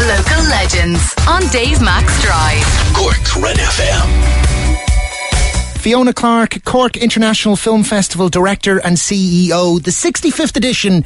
Local 0.00 0.42
legends 0.48 1.14
on 1.28 1.46
Dave 1.50 1.80
Max 1.80 2.20
Drive. 2.20 2.64
Cork's 2.96 3.36
Red 3.36 3.56
FM. 3.56 4.74
Fiona 5.78 6.12
Clarke, 6.12 6.64
Cork 6.64 6.96
International 6.96 7.54
Film 7.54 7.84
Festival 7.84 8.28
Director 8.28 8.80
and 8.80 8.96
CEO. 8.96 9.80
The 9.80 9.92
65th 9.92 10.56
edition 10.56 11.04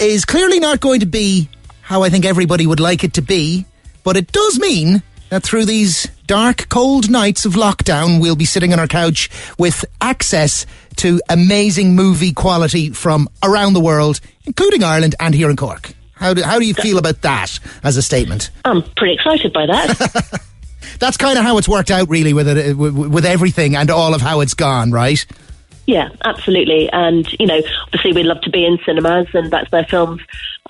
is 0.00 0.24
clearly 0.24 0.60
not 0.60 0.80
going 0.80 1.00
to 1.00 1.06
be 1.06 1.50
how 1.82 2.04
I 2.04 2.08
think 2.08 2.24
everybody 2.24 2.66
would 2.66 2.80
like 2.80 3.04
it 3.04 3.12
to 3.14 3.22
be, 3.22 3.66
but 4.02 4.16
it 4.16 4.32
does 4.32 4.58
mean 4.58 5.02
that 5.28 5.42
through 5.42 5.66
these 5.66 6.08
dark, 6.26 6.70
cold 6.70 7.10
nights 7.10 7.44
of 7.44 7.52
lockdown, 7.52 8.18
we'll 8.18 8.34
be 8.34 8.46
sitting 8.46 8.72
on 8.72 8.80
our 8.80 8.88
couch 8.88 9.28
with 9.58 9.84
access 10.00 10.64
to 10.96 11.20
amazing 11.28 11.94
movie 11.94 12.32
quality 12.32 12.88
from 12.88 13.28
around 13.42 13.74
the 13.74 13.80
world, 13.80 14.20
including 14.46 14.82
Ireland 14.82 15.16
and 15.20 15.34
here 15.34 15.50
in 15.50 15.56
Cork. 15.56 15.92
How 16.22 16.34
do, 16.34 16.42
how 16.42 16.58
do 16.58 16.66
you 16.66 16.74
feel 16.74 16.98
about 16.98 17.20
that 17.22 17.58
as 17.82 17.96
a 17.96 18.02
statement? 18.02 18.50
I'm 18.64 18.82
pretty 18.96 19.14
excited 19.14 19.52
by 19.52 19.66
that. 19.66 20.40
That's 20.98 21.16
kind 21.16 21.38
of 21.38 21.44
how 21.44 21.58
it's 21.58 21.68
worked 21.68 21.90
out, 21.90 22.08
really, 22.08 22.32
with 22.32 22.48
it, 22.48 22.76
with, 22.76 22.94
with 22.94 23.24
everything 23.24 23.76
and 23.76 23.90
all 23.90 24.14
of 24.14 24.20
how 24.20 24.40
it's 24.40 24.54
gone, 24.54 24.92
right? 24.92 25.24
yeah, 25.86 26.10
absolutely. 26.24 26.88
And, 26.92 27.30
you 27.38 27.46
know, 27.46 27.60
obviously 27.86 28.12
we'd 28.12 28.26
love 28.26 28.40
to 28.42 28.50
be 28.50 28.64
in 28.64 28.78
cinemas 28.84 29.28
and 29.34 29.50
that's 29.50 29.70
where 29.72 29.84
films 29.84 30.20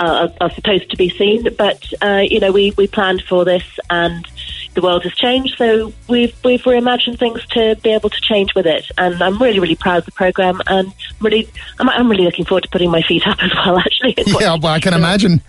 uh, 0.01 0.29
are, 0.41 0.47
are 0.47 0.51
supposed 0.51 0.91
to 0.91 0.97
be 0.97 1.11
seen. 1.11 1.47
But, 1.57 1.93
uh, 2.03 2.23
you 2.29 2.41
know, 2.41 2.53
we, 2.53 2.73
we 2.77 2.87
planned 2.87 3.23
for 3.23 3.45
this 3.45 3.65
and 3.91 4.27
the 4.75 4.83
world 4.83 5.03
has 5.05 5.15
changed. 5.15 5.57
So 5.59 5.93
we've, 6.09 6.35
we've 6.45 6.63
reimagined 6.63 7.19
things 7.19 7.45
to 7.49 7.77
be 7.83 7.91
able 7.91 8.11
to 8.11 8.21
change 8.21 8.55
with 8.55 8.67
it. 8.67 8.91
And 8.97 9.21
I'm 9.23 9.39
really, 9.39 9.59
really 9.59 9.77
proud 9.77 9.99
of 9.99 10.05
the 10.07 10.13
programme 10.13 10.61
and 10.67 10.93
really, 11.21 11.49
I'm, 11.79 11.89
I'm 11.89 12.11
really 12.11 12.25
looking 12.25 12.45
forward 12.45 12.65
to 12.65 12.69
putting 12.71 12.91
my 12.91 13.03
feet 13.03 13.27
up 13.27 13.43
as 13.43 13.53
well, 13.55 13.79
actually. 13.87 14.15
Yeah, 14.43 14.57
well, 14.61 14.73
I 14.73 14.81
can 14.81 14.95
imagine. 14.95 15.41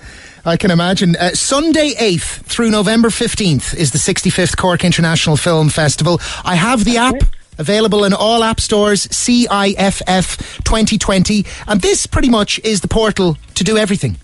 I 0.46 0.58
can 0.58 0.70
imagine. 0.72 1.16
Uh, 1.16 1.30
Sunday 1.32 1.94
8th 1.94 2.44
through 2.44 2.70
November 2.70 3.10
15th 3.10 3.76
is 3.76 3.92
the 3.92 3.98
65th 3.98 4.58
Cork 4.58 4.84
International 4.84 5.38
Film 5.38 5.70
Festival. 5.70 6.20
I 6.44 6.56
have 6.56 6.84
the 6.84 6.98
app 6.98 7.16
available 7.58 8.04
in 8.04 8.14
all 8.14 8.44
app 8.44 8.60
stores, 8.60 9.08
CIFF 9.08 10.64
2020. 10.64 11.46
And 11.68 11.82
this 11.82 12.06
pretty 12.06 12.30
much 12.30 12.60
is 12.64 12.82
the 12.82 12.88
portal 12.88 13.38
to 13.56 13.64
do 13.64 13.78
everything. 13.78 14.18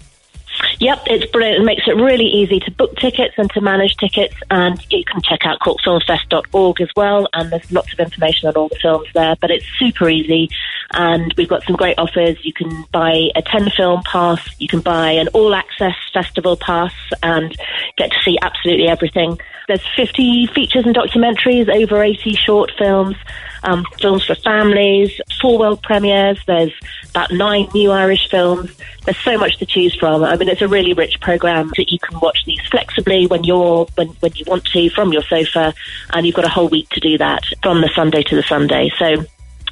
Yep, 0.79 1.03
it's 1.07 1.31
brilliant. 1.31 1.61
It 1.61 1.65
makes 1.65 1.87
it 1.87 1.95
really 1.95 2.25
easy 2.25 2.61
to 2.61 2.71
book 2.71 2.95
tickets 2.95 3.35
and 3.37 3.51
to 3.51 3.61
manage 3.61 3.97
tickets. 3.97 4.35
And 4.49 4.79
you 4.89 5.03
can 5.03 5.21
check 5.21 5.45
out 5.45 5.59
corkfilmfest.org 5.59 6.81
as 6.81 6.89
well. 6.95 7.27
And 7.33 7.51
there's 7.51 7.69
lots 7.71 7.91
of 7.91 7.99
information 7.99 8.47
on 8.47 8.55
all 8.55 8.69
the 8.69 8.79
films 8.81 9.07
there. 9.13 9.35
But 9.41 9.51
it's 9.51 9.65
super 9.77 10.09
easy. 10.09 10.49
And 10.91 11.33
we've 11.37 11.47
got 11.47 11.63
some 11.63 11.75
great 11.75 11.97
offers. 11.97 12.37
You 12.43 12.53
can 12.53 12.85
buy 12.91 13.29
a 13.35 13.41
10 13.41 13.69
film 13.71 14.01
pass. 14.03 14.39
You 14.59 14.67
can 14.67 14.81
buy 14.81 15.11
an 15.11 15.27
all 15.29 15.53
access 15.53 15.95
festival 16.13 16.57
pass 16.57 16.93
and 17.21 17.55
get 17.97 18.11
to 18.11 18.17
see 18.23 18.37
absolutely 18.41 18.87
everything. 18.87 19.39
There's 19.67 19.85
50 19.95 20.47
features 20.47 20.85
and 20.85 20.95
documentaries, 20.95 21.69
over 21.69 22.01
80 22.01 22.33
short 22.33 22.71
films, 22.75 23.15
um, 23.63 23.85
films 23.99 24.25
for 24.25 24.33
families, 24.35 25.11
four 25.39 25.59
world 25.59 25.83
premieres. 25.83 26.39
There's 26.47 26.73
about 27.11 27.31
nine 27.31 27.67
new 27.73 27.91
Irish 27.91 28.29
films. 28.29 28.71
There's 29.05 29.17
so 29.19 29.37
much 29.37 29.57
to 29.57 29.65
choose 29.65 29.95
from. 29.95 30.23
I 30.23 30.35
mean, 30.37 30.49
it's 30.49 30.61
a 30.61 30.67
really 30.67 30.93
rich 30.93 31.19
program 31.21 31.71
that 31.77 31.91
you 31.91 31.99
can 31.99 32.19
watch 32.19 32.45
these 32.45 32.61
flexibly 32.71 33.27
when 33.27 33.43
you're 33.43 33.85
when 33.95 34.07
when 34.21 34.31
you 34.35 34.45
want 34.47 34.65
to 34.65 34.89
from 34.89 35.13
your 35.13 35.23
sofa, 35.23 35.73
and 36.13 36.25
you've 36.25 36.35
got 36.35 36.45
a 36.45 36.49
whole 36.49 36.69
week 36.69 36.89
to 36.89 36.99
do 36.99 37.17
that 37.17 37.43
from 37.61 37.81
the 37.81 37.89
Sunday 37.95 38.23
to 38.23 38.35
the 38.35 38.43
Sunday. 38.43 38.91
So. 38.97 39.25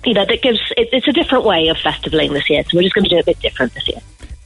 You 0.08 0.14
know, 0.14 0.26
that 0.26 0.42
gives 0.42 0.60
it, 0.78 0.88
it's 0.94 1.06
a 1.08 1.12
different 1.12 1.44
way 1.44 1.68
of 1.68 1.76
festivaling 1.76 2.32
this 2.32 2.50
year, 2.50 2.64
so 2.64 2.78
we're 2.78 2.84
just 2.84 2.96
going 2.96 3.04
to 3.04 3.10
do 3.10 3.18
it 3.18 3.24
a 3.24 3.26
bit 3.26 3.40
different 3.42 3.74
this 3.74 3.90
year. 3.90 4.00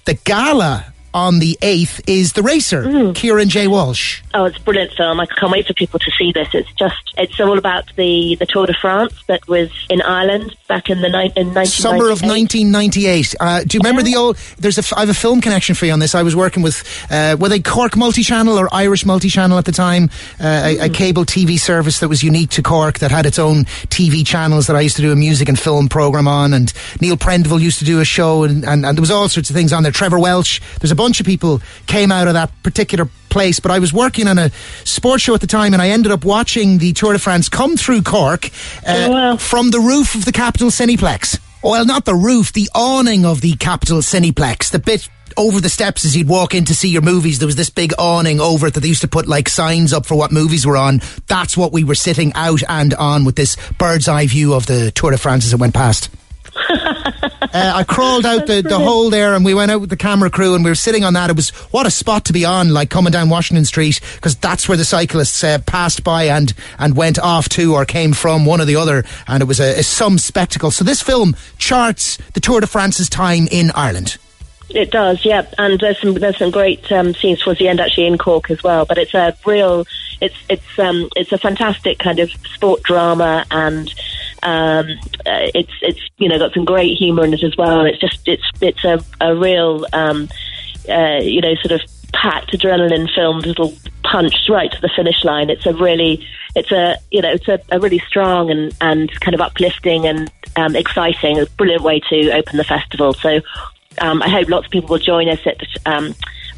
The 0.06 0.16
gala 0.16 0.92
on 1.14 1.38
the 1.38 1.56
8th 1.62 2.02
is 2.08 2.34
The 2.34 2.42
Racer, 2.42 2.82
Mm. 2.84 3.14
Kieron 3.14 3.48
J. 3.48 3.68
Walsh. 3.68 4.22
Oh, 4.34 4.46
it's 4.46 4.58
a 4.58 4.62
brilliant 4.62 4.94
film. 4.94 5.20
I 5.20 5.26
can't 5.26 5.52
wait 5.52 5.68
for 5.68 5.74
people 5.74 6.00
to 6.00 6.12
see 6.12 6.32
this. 6.32 6.48
It's 6.54 6.72
just, 6.74 7.14
it's 7.18 7.40
all 7.40 7.58
about 7.58 7.94
the, 7.96 8.36
the 8.40 8.46
Tour 8.46 8.66
de 8.66 8.74
France 8.74 9.14
that 9.28 9.48
was 9.48 9.70
in 9.90 10.02
Ireland 10.02 10.56
back 10.68 10.90
in 10.90 11.02
the 11.02 11.10
ni- 11.10 11.34
in 11.36 11.54
1998. 11.54 11.68
Summer 11.68 12.06
of 12.06 12.22
1998. 12.22 13.36
Uh, 13.40 13.64
do 13.66 13.76
you 13.76 13.80
remember 13.80 14.02
the 14.02 14.16
old? 14.16 14.38
There's 14.58 14.78
a. 14.78 14.96
I 14.96 15.02
have 15.02 15.10
a 15.10 15.14
film 15.14 15.42
connection 15.42 15.76
for 15.76 15.86
you 15.86 15.92
on 15.92 16.00
this. 16.00 16.16
I 16.16 16.24
was 16.24 16.36
working 16.36 16.64
with 16.64 16.84
uh, 17.12 17.36
were 17.40 17.50
they 17.50 17.60
Cork 17.60 17.98
multi-channel 17.98 18.58
or 18.58 18.74
Irish 18.74 19.06
multi-channel 19.06 19.58
at 19.58 19.66
the 19.66 19.72
time? 19.72 20.10
Uh, 20.40 20.62
a, 20.80 20.86
a 20.86 20.90
cable 20.90 21.26
TV 21.26 21.60
service 21.60 22.00
that 22.00 22.08
was 22.08 22.24
unique 22.24 22.52
to 22.52 22.62
Cork 22.62 23.00
that 23.00 23.12
had 23.12 23.26
its 23.26 23.38
own 23.40 23.66
TV 23.90 24.26
channels 24.26 24.68
that 24.68 24.76
I 24.76 24.82
used 24.82 24.96
to 24.96 25.02
do 25.02 25.12
a 25.12 25.16
music 25.16 25.50
and 25.50 25.60
film 25.60 25.90
program 25.90 26.28
on. 26.28 26.54
And 26.54 26.72
Neil 27.02 27.18
Prendeville 27.18 27.60
used 27.60 27.80
to 27.80 27.86
do 27.86 28.00
a 28.00 28.06
show, 28.06 28.44
and, 28.44 28.64
and, 28.64 28.86
and 28.86 28.98
there 28.98 29.02
was 29.02 29.12
all 29.12 29.28
sorts 29.28 29.50
of 29.50 29.56
things 29.56 29.74
on 29.74 29.84
there. 29.84 29.92
Trevor 29.92 30.20
Welch. 30.20 30.62
There's 30.80 30.92
a 30.92 30.96
bunch 30.96 31.20
of 31.20 31.26
people 31.26 31.62
came 31.88 32.12
out 32.12 32.28
of 32.28 32.34
that 32.34 32.52
particular 32.64 33.10
place. 33.32 33.60
But 33.60 33.72
I 33.72 33.80
was 33.80 33.92
working 33.92 34.28
on 34.28 34.38
a 34.38 34.52
sports 34.84 35.24
show 35.24 35.34
at 35.34 35.42
the 35.42 35.48
time, 35.48 35.74
and 35.74 35.82
I 35.82 35.90
ended 35.90 36.12
up 36.12 36.24
watching 36.24 36.78
the 36.78 36.94
Tour 36.94 37.14
de 37.14 37.20
France 37.20 37.50
come 37.50 37.78
through 37.78 38.04
Cork 38.04 38.50
uh, 38.86 39.38
from 39.38 39.72
the 39.72 39.80
roof 39.80 40.14
of 40.14 40.26
the 40.26 40.32
Capitol 40.32 40.70
Cineplex. 40.70 41.40
Well, 41.64 41.86
not 41.86 42.06
the 42.06 42.16
roof, 42.16 42.54
the 42.54 42.70
awning 42.76 43.26
of 43.26 43.42
the 43.42 43.56
Capitol 43.56 44.00
Cineplex. 44.00 44.72
The 44.72 44.80
bit 44.80 45.08
over 45.38 45.62
the 45.62 45.70
steps 45.70 46.06
as 46.06 46.16
you'd 46.16 46.28
walk 46.28 46.54
in 46.54 46.66
to 46.66 46.76
see 46.76 46.90
your 46.90 47.02
movies, 47.02 47.40
there 47.40 47.46
was 47.46 47.56
this 47.56 47.70
big 47.70 47.94
awning 47.98 48.40
over 48.40 48.68
it 48.68 48.74
that 48.74 48.82
they 48.82 48.88
used 48.88 49.02
to 49.02 49.08
put 49.08 49.28
like 49.28 49.48
signs 49.50 49.94
up 49.94 50.06
for 50.06 50.16
what 50.16 50.32
movies 50.32 50.66
were 50.66 50.78
on. 50.78 51.02
That's 51.28 51.56
what 51.56 51.72
we 51.72 51.84
were 51.84 51.96
sitting 51.96 52.34
out 52.34 52.62
and 52.68 52.94
on 52.96 53.26
with 53.26 53.36
this 53.36 53.56
bird's 53.78 54.08
eye 54.08 54.28
view 54.28 54.54
of 54.54 54.66
the 54.66 54.92
Tour 54.92 55.12
de 55.12 55.18
France 55.18 55.46
as 55.46 55.54
it 55.54 55.60
went 55.60 55.74
past. 55.74 56.10
Uh, 57.54 57.72
I 57.76 57.84
crawled 57.84 58.26
out 58.26 58.48
the, 58.48 58.62
the 58.62 58.80
hole 58.80 59.10
there 59.10 59.34
and 59.34 59.44
we 59.44 59.54
went 59.54 59.72
out 59.72 59.82
with 59.82 59.90
the 59.90 59.98
camera 59.98 60.30
crew 60.30 60.56
and 60.56 60.64
we 60.64 60.72
were 60.72 60.76
sitting 60.76 61.04
on 61.04 61.14
that. 61.14 61.30
It 61.30 61.36
was 61.36 61.50
what 61.72 61.86
a 61.86 61.92
spot 61.92 62.26
to 62.26 62.34
be 62.34 62.46
on, 62.46 62.74
like 62.74 62.90
coming 62.90 63.12
down 63.12 63.30
Washington 63.30 63.66
Street, 63.66 64.00
because 64.16 64.36
that's 64.38 64.70
where 64.70 64.78
the 64.78 64.86
cyclists 64.86 65.44
uh, 65.44 65.60
passed 65.66 66.04
by 66.04 66.24
and, 66.26 66.54
and 66.80 66.96
went 66.96 67.20
off 67.20 67.50
to 67.50 67.74
or 67.74 67.84
came 67.84 68.14
from, 68.14 68.46
one 68.46 68.62
or 68.62 68.66
the 68.66 68.78
other. 68.78 69.04
And 69.28 69.42
it 69.42 69.46
was 69.48 69.60
a, 69.60 69.80
a 69.80 69.84
some 69.84 70.18
spectacle. 70.18 70.72
So 70.72 70.86
this 70.86 71.02
film 71.02 71.36
charts 71.58 72.18
the 72.34 72.40
Tour 72.40 72.62
de 72.62 72.68
France's 72.68 73.10
time 73.10 73.48
in 73.52 73.72
Ireland. 73.72 74.18
It 74.74 74.90
does, 74.90 75.26
yeah, 75.26 75.46
and 75.58 75.78
there's 75.82 76.00
some 76.00 76.14
there's 76.14 76.38
some 76.38 76.50
great 76.50 76.90
um, 76.94 77.14
scenes 77.14 77.42
towards 77.42 77.60
the 77.60 77.68
end 77.68 77.82
actually 77.82 78.08
in 78.08 78.18
Cork 78.18 78.50
as 78.50 78.64
well. 78.64 78.86
But 78.86 78.98
it's 78.98 79.14
a 79.14 79.36
real, 79.46 79.86
it's 80.22 80.36
it's 80.48 80.80
um, 80.80 81.10
it's 81.18 81.34
a 81.34 81.38
fantastic 81.38 82.00
kind 82.00 82.20
of 82.20 82.32
sport 82.54 82.82
drama, 82.84 83.46
and 83.52 83.94
um, 84.44 84.88
uh, 85.26 85.50
it's 85.54 85.72
it's 85.82 86.00
you 86.18 86.28
know 86.28 86.40
got 86.40 86.54
some 86.54 86.66
great 86.66 86.98
humour 86.98 87.26
in 87.26 87.34
it 87.34 87.44
as 87.44 87.56
well. 87.58 87.86
It's 87.86 88.00
just 88.00 88.28
it's 88.28 88.44
it's 88.62 88.84
a 88.84 89.00
a 89.20 89.36
real 89.36 89.86
um, 89.94 90.30
uh, 90.90 91.20
you 91.22 91.42
know 91.42 91.56
sort 91.56 91.80
of 91.80 91.82
packed 92.14 92.52
adrenaline 92.52 93.14
filmed 93.14 93.46
little 93.46 93.74
punch 94.04 94.36
right 94.50 94.72
to 94.72 94.82
the 94.82 94.90
finish 94.96 95.24
line. 95.24 95.50
It's 95.50 95.66
a 95.66 95.74
really 95.74 96.26
it's 96.56 96.72
a 96.72 96.98
you 97.12 97.22
know 97.22 97.32
it's 97.32 97.48
a, 97.48 97.60
a 97.72 97.80
really 97.80 98.00
strong 98.08 98.50
and 98.50 98.76
and 98.82 99.12
kind 99.22 99.36
of 99.36 99.42
uplifting 99.42 100.06
and 100.06 100.32
um, 100.56 100.76
exciting, 100.76 101.40
a 101.40 101.46
brilliant 101.58 101.84
way 101.84 102.02
to 102.10 102.32
open 102.32 102.58
the 102.58 102.64
festival. 102.64 103.14
So 103.14 103.42
um, 104.00 104.22
I 104.22 104.30
hope 104.30 104.50
lots 104.50 104.66
of 104.66 104.72
people 104.72 104.90
will 104.90 105.00
join 105.00 105.30
us 105.30 105.40
at 105.46 105.62
um, 105.86 106.16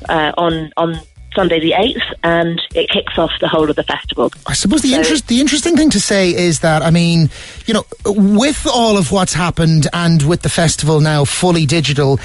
uh, 0.09 0.31
on 0.37 0.71
on 0.77 0.99
Sunday 1.35 1.59
the 1.59 1.73
eighth, 1.73 2.01
and 2.23 2.61
it 2.75 2.89
kicks 2.89 3.17
off 3.17 3.31
the 3.41 3.47
whole 3.47 3.69
of 3.69 3.75
the 3.75 3.83
festival. 3.83 4.31
I 4.47 4.53
suppose 4.53 4.81
the 4.81 4.89
So- 4.91 4.97
interest, 4.97 5.27
the 5.27 5.39
interesting 5.41 5.75
thing 5.75 5.89
to 5.91 5.99
say 5.99 6.33
is 6.33 6.59
that 6.59 6.81
I 6.81 6.89
mean, 6.91 7.29
you 7.65 7.73
know, 7.73 7.85
with 8.05 8.65
all 8.67 8.97
of 8.97 9.11
what's 9.11 9.33
happened 9.33 9.87
and 9.93 10.21
with 10.23 10.41
the 10.41 10.49
festival 10.49 10.99
now 10.99 11.25
fully 11.25 11.65
digital, 11.65 12.19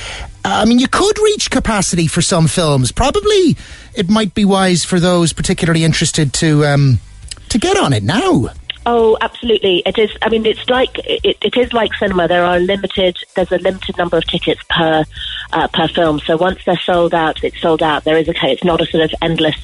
I 0.44 0.64
mean, 0.64 0.78
you 0.78 0.88
could 0.88 1.18
reach 1.18 1.50
capacity 1.50 2.06
for 2.06 2.22
some 2.22 2.46
films. 2.46 2.92
Probably, 2.92 3.56
it 3.94 4.08
might 4.08 4.34
be 4.34 4.44
wise 4.44 4.84
for 4.84 5.00
those 5.00 5.32
particularly 5.32 5.84
interested 5.84 6.32
to 6.34 6.64
um, 6.66 7.00
to 7.48 7.58
get 7.58 7.76
on 7.78 7.92
it 7.92 8.02
now. 8.02 8.48
Oh, 8.86 9.18
absolutely. 9.20 9.82
It 9.84 9.98
is. 9.98 10.10
I 10.22 10.30
mean, 10.30 10.46
it's 10.46 10.66
like 10.70 10.98
it, 11.04 11.36
it 11.42 11.56
is 11.58 11.74
like 11.74 11.92
cinema. 11.94 12.26
There 12.26 12.44
are 12.44 12.58
limited. 12.58 13.18
There's 13.34 13.52
a 13.52 13.58
limited 13.58 13.98
number 13.98 14.16
of 14.16 14.24
tickets 14.26 14.62
per 14.70 15.04
uh, 15.52 15.68
per 15.68 15.88
film. 15.88 16.20
So 16.20 16.36
once 16.36 16.64
they're 16.64 16.78
sold 16.78 17.14
out, 17.14 17.42
it's 17.42 17.60
sold 17.60 17.82
out. 17.82 18.04
There 18.04 18.16
is 18.16 18.28
a. 18.28 18.34
It's 18.46 18.64
not 18.64 18.80
a 18.80 18.86
sort 18.86 19.04
of 19.04 19.14
endless 19.22 19.56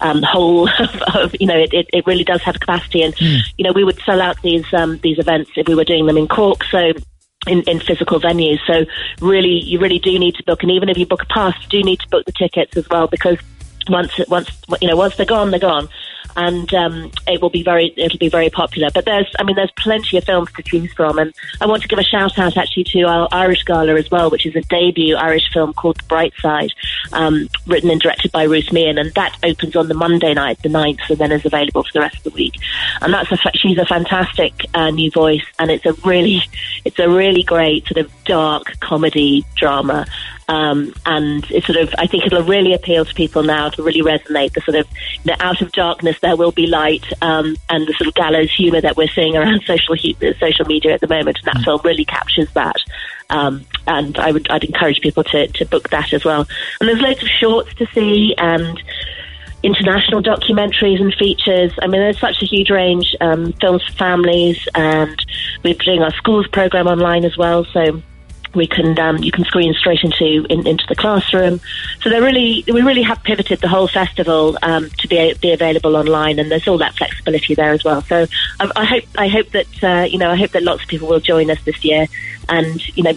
um, 0.00 0.22
hole 0.22 0.68
of, 0.78 1.02
of. 1.14 1.36
You 1.40 1.46
know, 1.46 1.56
it, 1.56 1.72
it, 1.72 1.90
it 1.92 2.06
really 2.06 2.24
does 2.24 2.42
have 2.42 2.58
capacity. 2.58 3.02
And 3.02 3.18
you 3.20 3.64
know, 3.64 3.72
we 3.72 3.84
would 3.84 4.00
sell 4.04 4.20
out 4.20 4.40
these 4.42 4.66
um, 4.72 4.98
these 4.98 5.18
events 5.18 5.50
if 5.56 5.66
we 5.68 5.74
were 5.74 5.84
doing 5.84 6.06
them 6.06 6.16
in 6.16 6.28
Cork. 6.28 6.64
So. 6.64 6.92
In, 7.46 7.62
in 7.62 7.78
physical 7.78 8.20
venues, 8.20 8.58
so 8.66 8.84
really, 9.24 9.62
you 9.62 9.78
really 9.78 10.00
do 10.00 10.18
need 10.18 10.34
to 10.34 10.42
book, 10.42 10.62
and 10.62 10.72
even 10.72 10.88
if 10.88 10.98
you 10.98 11.06
book 11.06 11.22
a 11.22 11.26
pass, 11.26 11.54
you 11.62 11.68
do 11.68 11.82
need 11.82 12.00
to 12.00 12.08
book 12.08 12.26
the 12.26 12.32
tickets 12.32 12.76
as 12.76 12.86
well 12.90 13.06
because 13.06 13.38
once 13.88 14.12
once 14.28 14.50
you 14.82 14.88
know 14.88 14.96
once 14.96 15.16
they're 15.16 15.24
gone, 15.24 15.50
they're 15.50 15.60
gone, 15.60 15.88
and 16.36 16.72
um, 16.74 17.10
it 17.26 17.40
will 17.40 17.50
be 17.50 17.62
very 17.62 17.92
it'll 17.96 18.18
be 18.18 18.28
very 18.28 18.50
popular. 18.50 18.88
But 18.92 19.04
there's 19.04 19.30
I 19.38 19.44
mean 19.44 19.56
there's 19.56 19.72
plenty 19.78 20.16
of 20.16 20.24
films 20.24 20.50
to 20.52 20.62
choose 20.62 20.92
from, 20.92 21.18
and 21.18 21.34
I 21.60 21.66
want 21.66 21.82
to 21.82 21.88
give 21.88 21.98
a 21.98 22.04
shout 22.04 22.38
out 22.38 22.56
actually 22.56 22.84
to 22.84 23.02
our 23.02 23.28
Irish 23.32 23.64
Gala 23.64 23.94
as 23.94 24.10
well, 24.10 24.30
which 24.30 24.46
is 24.46 24.54
a 24.56 24.60
debut 24.62 25.16
Irish 25.16 25.52
film 25.52 25.72
called 25.72 25.98
The 25.98 26.04
Bright 26.04 26.32
Side, 26.40 26.72
um, 27.12 27.48
written 27.66 27.90
and 27.90 28.00
directed 28.00 28.32
by 28.32 28.44
Ruth 28.44 28.72
Meehan, 28.72 28.98
and 28.98 29.12
that 29.14 29.36
opens 29.42 29.76
on 29.76 29.88
the 29.88 29.94
Monday 29.94 30.34
night, 30.34 30.62
the 30.62 30.68
9th, 30.68 31.10
and 31.10 31.18
then 31.18 31.32
is 31.32 31.44
available 31.44 31.82
for 31.82 31.92
the 31.92 32.00
rest 32.00 32.18
of 32.18 32.24
the 32.24 32.30
week. 32.30 32.54
And 33.00 33.12
that's 33.12 33.32
a 33.32 33.38
she's 33.54 33.78
a 33.78 33.86
fantastic 33.86 34.66
uh, 34.74 34.90
new 34.90 35.10
voice, 35.10 35.44
and 35.58 35.70
it's 35.70 35.86
a 35.86 35.92
really 36.04 36.42
it's 36.84 36.98
a 36.98 37.08
really 37.08 37.42
great 37.42 37.86
sort 37.86 38.04
of 38.04 38.24
dark 38.24 38.78
comedy 38.80 39.44
drama 39.56 40.06
Um, 40.48 40.94
and 41.04 41.48
it 41.50 41.64
sort 41.64 41.78
of, 41.78 41.94
I 41.98 42.06
think 42.06 42.24
it'll 42.24 42.42
really 42.42 42.72
appeal 42.72 43.04
to 43.04 43.14
people 43.14 43.42
now 43.42 43.68
to 43.68 43.82
really 43.82 44.00
resonate 44.00 44.54
the 44.54 44.62
sort 44.62 44.76
of, 44.76 44.88
know, 45.24 45.34
out 45.40 45.60
of 45.60 45.70
darkness 45.72 46.16
there 46.20 46.36
will 46.36 46.52
be 46.52 46.66
light, 46.66 47.04
um, 47.22 47.54
and 47.68 47.86
the 47.86 47.92
sort 47.92 48.08
of 48.08 48.14
gallows 48.14 48.50
humour 48.52 48.80
that 48.80 48.96
we're 48.96 49.08
seeing 49.08 49.36
around 49.36 49.62
social 49.66 49.94
social 50.40 50.64
media 50.64 50.94
at 50.94 51.00
the 51.00 51.08
moment. 51.08 51.38
And 51.38 51.46
that 51.46 51.56
mm. 51.60 51.64
film 51.64 51.80
really 51.84 52.06
captures 52.06 52.50
that. 52.54 52.76
Um, 53.30 53.66
and 53.86 54.18
I 54.18 54.32
would, 54.32 54.50
I'd 54.50 54.64
encourage 54.64 55.00
people 55.00 55.22
to, 55.24 55.48
to 55.48 55.66
book 55.66 55.90
that 55.90 56.12
as 56.12 56.24
well. 56.24 56.46
And 56.80 56.88
there's 56.88 57.00
loads 57.00 57.22
of 57.22 57.28
shorts 57.28 57.74
to 57.74 57.86
see 57.92 58.34
and 58.38 58.82
international 59.62 60.22
documentaries 60.22 61.00
and 61.00 61.12
features. 61.14 61.72
I 61.82 61.88
mean, 61.88 62.00
there's 62.00 62.18
such 62.18 62.42
a 62.42 62.46
huge 62.46 62.70
range, 62.70 63.14
um, 63.20 63.52
films 63.54 63.82
for 63.84 63.92
families, 63.92 64.66
and 64.74 65.18
we're 65.62 65.74
doing 65.74 66.02
our 66.02 66.12
schools 66.12 66.46
program 66.48 66.86
online 66.86 67.24
as 67.24 67.36
well. 67.36 67.64
So 67.66 68.02
we 68.58 68.66
can 68.66 68.98
um, 68.98 69.18
you 69.18 69.32
can 69.32 69.44
screen 69.44 69.72
straight 69.74 70.02
into 70.02 70.44
in, 70.50 70.66
into 70.66 70.84
the 70.88 70.94
classroom. 70.94 71.60
So 72.02 72.10
they 72.10 72.20
really 72.20 72.64
we 72.66 72.82
really 72.82 73.02
have 73.02 73.22
pivoted 73.22 73.60
the 73.60 73.68
whole 73.68 73.88
festival 73.88 74.58
um, 74.62 74.90
to 74.98 75.08
be 75.08 75.32
be 75.40 75.52
available 75.52 75.96
online, 75.96 76.38
and 76.38 76.50
there's 76.50 76.68
all 76.68 76.78
that 76.78 76.94
flexibility 76.96 77.54
there 77.54 77.72
as 77.72 77.84
well. 77.84 78.02
So 78.02 78.26
I, 78.60 78.70
I 78.76 78.84
hope 78.84 79.04
I 79.16 79.28
hope 79.28 79.50
that 79.50 79.82
uh, 79.82 80.04
you 80.04 80.18
know 80.18 80.30
I 80.30 80.36
hope 80.36 80.50
that 80.50 80.62
lots 80.62 80.82
of 80.82 80.88
people 80.88 81.08
will 81.08 81.20
join 81.20 81.50
us 81.50 81.62
this 81.64 81.82
year, 81.84 82.06
and 82.48 82.86
you 82.96 83.04
know 83.04 83.16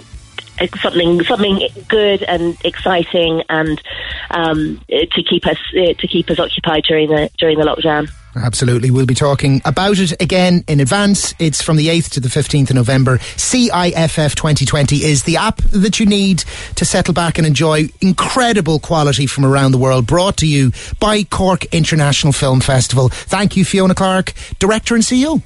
something 0.80 1.24
something 1.24 1.68
good 1.88 2.24
and 2.24 2.56
exciting 2.64 3.42
and 3.50 3.82
um, 4.30 4.80
to 4.90 5.24
keep 5.24 5.48
us 5.48 5.58
to 5.74 6.08
keep 6.08 6.30
us 6.30 6.40
occupied 6.40 6.84
during 6.84 7.10
the 7.10 7.30
during 7.38 7.58
the 7.58 7.66
lockdown. 7.66 8.10
Absolutely. 8.36 8.92
We'll 8.92 9.06
be 9.06 9.16
talking 9.16 9.62
about 9.66 10.00
it 10.00 10.22
again 10.22 10.64
in 10.68 10.80
advance. 10.80 11.34
It's 11.38 11.62
from 11.62 11.78
the 11.78 11.88
8th 11.88 12.12
to 12.12 12.20
the 12.20 12.30
15th 12.30 12.70
of 12.70 12.76
November. 12.76 13.18
CIFF 13.18 14.36
2020 14.36 15.04
is 15.04 15.24
the 15.24 15.38
app 15.38 15.58
that 15.72 16.00
you 16.00 16.06
need 16.06 16.44
to 16.76 16.86
settle 16.86 17.14
back 17.14 17.38
and 17.38 17.46
enjoy 17.46 17.90
incredible 18.00 18.80
quality 18.80 19.26
from 19.26 19.46
around 19.46 19.72
the 19.72 19.78
world 19.78 20.08
brought 20.08 20.38
to 20.38 20.48
you 20.48 20.72
by 21.00 21.24
Cork 21.24 21.66
International 21.74 22.32
Film 22.32 22.62
Festival. 22.62 23.10
Thank 23.10 23.58
you, 23.58 23.66
Fiona 23.66 23.96
Clarke, 23.96 24.34
Director 24.60 24.96
and 24.96 25.04
CEO. 25.04 25.42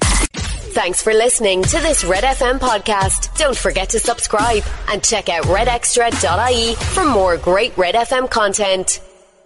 Thanks 0.76 1.02
for 1.02 1.12
listening 1.12 1.62
to 1.62 1.78
this 1.78 2.04
Red 2.04 2.22
FM 2.22 2.58
podcast. 2.58 3.36
Don't 3.38 3.56
forget 3.56 3.88
to 3.90 3.98
subscribe 3.98 4.62
and 4.88 5.02
check 5.02 5.28
out 5.28 5.44
redextra.ie 5.44 6.74
for 6.74 7.04
more 7.04 7.36
great 7.38 7.76
Red 7.78 7.94
FM 7.94 8.30
content. 8.30 9.00